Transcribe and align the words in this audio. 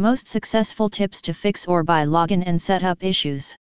Most 0.00 0.28
successful 0.28 0.88
tips 0.88 1.20
to 1.22 1.34
fix 1.34 1.66
Orbi 1.66 2.06
login 2.06 2.44
and 2.46 2.62
setup 2.62 3.02
issues. 3.02 3.56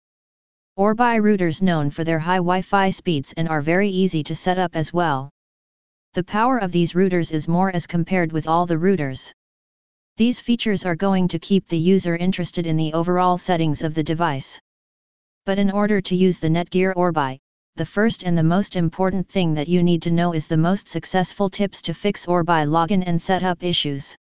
Orbi 0.76 1.22
routers 1.22 1.62
known 1.62 1.90
for 1.90 2.04
their 2.04 2.20
high 2.20 2.40
Wi-Fi 2.40 2.90
speeds 2.90 3.34
and 3.38 3.48
are 3.48 3.62
very 3.62 3.90
easy 3.90 4.22
to 4.24 4.36
set 4.36 4.60
up 4.60 4.76
as 4.76 4.92
well. 4.92 5.30
The 6.14 6.26
power 6.26 6.58
of 6.58 6.74
these 6.74 6.92
routers 6.92 7.32
is 7.32 7.48
more 7.48 7.74
as 7.74 7.88
compared 7.88 8.34
with 8.34 8.50
all 8.50 8.66
the 8.66 8.76
routers. 8.76 9.32
These 10.18 10.42
features 10.42 10.84
are 10.84 10.98
going 10.98 11.30
to 11.30 11.40
keep 11.40 11.70
the 11.70 11.78
user 11.78 12.18
interested 12.18 12.68
in 12.68 12.76
the 12.76 12.92
overall 12.92 13.38
settings 13.38 13.82
of 13.82 13.94
the 13.94 14.04
device. 14.04 14.60
But 15.46 15.58
in 15.58 15.72
order 15.72 16.02
to 16.02 16.18
use 16.18 16.40
the 16.40 16.50
Netgear 16.50 16.92
Orbi, 16.98 17.40
the 17.78 17.86
first 17.86 18.24
and 18.24 18.38
the 18.38 18.44
most 18.44 18.76
important 18.76 19.30
thing 19.30 19.54
that 19.54 19.70
you 19.70 19.82
need 19.82 20.02
to 20.02 20.12
know 20.12 20.34
is 20.34 20.48
the 20.48 20.58
most 20.58 20.90
successful 20.90 21.50
tips 21.50 21.82
to 21.84 21.94
fix 21.94 22.28
Orbi 22.28 22.66
login 22.66 23.04
and 23.08 23.22
setup 23.22 23.64
issues. 23.64 24.18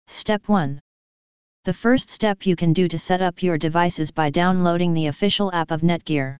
Step 0.07 0.47
1. 0.47 0.81
The 1.65 1.73
first 1.73 2.09
step 2.09 2.47
you 2.47 2.55
can 2.55 2.73
do 2.73 2.87
to 2.87 2.97
set 2.97 3.21
up 3.21 3.43
your 3.43 3.59
device 3.59 3.99
is 3.99 4.09
by 4.09 4.31
downloading 4.31 4.95
the 4.95 5.05
official 5.05 5.53
app 5.53 5.69
of 5.69 5.81
Netgear. 5.81 6.37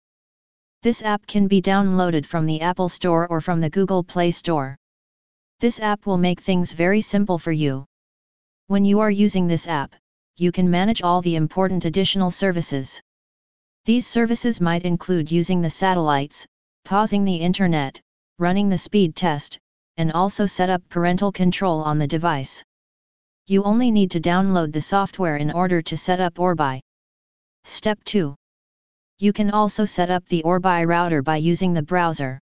This 0.82 1.04
app 1.04 1.24
can 1.28 1.46
be 1.46 1.62
downloaded 1.62 2.26
from 2.26 2.46
the 2.46 2.62
Apple 2.62 2.88
Store 2.88 3.28
or 3.28 3.40
from 3.40 3.60
the 3.60 3.70
Google 3.70 4.02
Play 4.02 4.32
Store. 4.32 4.76
This 5.60 5.78
app 5.78 6.06
will 6.06 6.18
make 6.18 6.40
things 6.40 6.72
very 6.72 7.02
simple 7.02 7.38
for 7.38 7.52
you. 7.52 7.84
When 8.66 8.84
you 8.84 8.98
are 8.98 9.12
using 9.12 9.46
this 9.46 9.68
app, 9.68 9.94
you 10.38 10.50
can 10.50 10.68
manage 10.68 11.02
all 11.02 11.22
the 11.22 11.36
important 11.36 11.84
additional 11.84 12.32
services. 12.32 13.00
These 13.86 14.06
services 14.06 14.60
might 14.60 14.84
include 14.84 15.32
using 15.32 15.62
the 15.62 15.70
satellites, 15.70 16.46
pausing 16.84 17.24
the 17.24 17.36
internet, 17.36 18.00
running 18.38 18.68
the 18.68 18.76
speed 18.76 19.16
test, 19.16 19.58
and 19.96 20.12
also 20.12 20.44
set 20.44 20.68
up 20.68 20.82
parental 20.88 21.32
control 21.32 21.82
on 21.82 21.98
the 21.98 22.06
device. 22.06 22.62
You 23.46 23.62
only 23.64 23.90
need 23.90 24.10
to 24.12 24.20
download 24.20 24.72
the 24.72 24.80
software 24.80 25.36
in 25.36 25.50
order 25.50 25.82
to 25.82 25.96
set 25.96 26.20
up 26.20 26.38
Orbi. 26.38 26.80
Step 27.64 27.98
2. 28.04 28.34
You 29.18 29.32
can 29.32 29.50
also 29.50 29.84
set 29.84 30.10
up 30.10 30.26
the 30.26 30.42
Orbi 30.42 30.84
router 30.84 31.22
by 31.22 31.36
using 31.36 31.72
the 31.74 31.82
browser. 31.82 32.38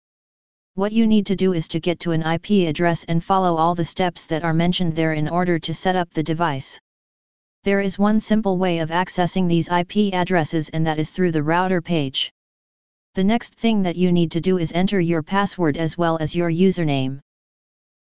What 0.76 0.92
you 0.92 1.06
need 1.06 1.26
to 1.28 1.36
do 1.36 1.54
is 1.54 1.68
to 1.68 1.80
get 1.80 2.00
to 2.00 2.12
an 2.12 2.24
IP 2.24 2.68
address 2.70 3.04
and 3.06 3.24
follow 3.24 3.58
all 3.58 3.76
the 3.76 3.84
steps 3.84 4.26
that 4.28 4.44
are 4.44 4.54
mentioned 4.54 4.96
there 4.96 5.14
in 5.14 5.28
order 5.28 5.60
to 5.60 5.74
set 5.74 5.96
up 5.96 6.12
the 6.14 6.24
device. 6.24 6.80
There 7.66 7.80
is 7.80 7.98
one 7.98 8.20
simple 8.20 8.58
way 8.58 8.80
of 8.80 8.90
accessing 8.90 9.48
these 9.48 9.70
IP 9.70 10.14
addresses 10.14 10.68
and 10.68 10.86
that 10.86 11.00
is 11.00 11.12
through 11.12 11.32
the 11.32 11.44
router 11.44 11.82
page. 11.82 12.30
The 13.16 13.24
next 13.24 13.56
thing 13.56 13.84
that 13.84 13.96
you 13.96 14.12
need 14.12 14.32
to 14.32 14.42
do 14.42 14.58
is 14.58 14.74
enter 14.74 15.00
your 15.00 15.24
password 15.24 15.78
as 15.78 15.98
well 15.98 16.18
as 16.18 16.36
your 16.36 16.52
username. 16.52 17.22